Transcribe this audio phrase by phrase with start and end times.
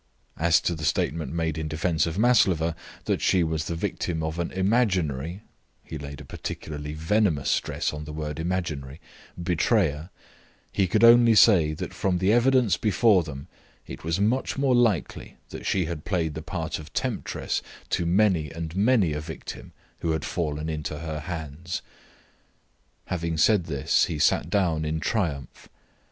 [0.39, 4.39] As to the statement made in defence of Maslova, that she was the victim of
[4.39, 5.43] an imaginary
[5.83, 8.99] (he laid a particularly venomous stress on the word imaginary)
[9.39, 10.09] betrayer,
[10.71, 13.47] he could only say that from the evidence before them
[13.85, 17.61] it was much more likely that she had played the part of temptress
[17.91, 21.83] to many and many a victim who had fallen into her hands.
[23.05, 25.69] Having said this he sat down in triumph.